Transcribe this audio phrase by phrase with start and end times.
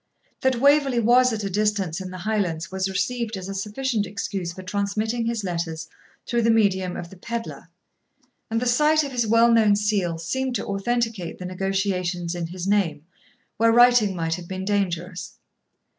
[0.41, 4.51] That Waverley was at a distance in the Highlands was received as a sufficient excuse
[4.51, 5.87] for transmitting his letters
[6.25, 7.69] through the medium of the pedlar;
[8.49, 12.65] and the sight of his well known seal seemed to authenticate the negotiations in his
[12.65, 13.05] name,
[13.57, 15.37] where writing might have been dangerous.